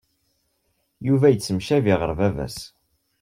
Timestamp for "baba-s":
2.19-2.57